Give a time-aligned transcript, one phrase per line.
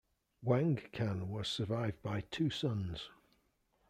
[0.41, 3.07] Wang Can was survived by two sons.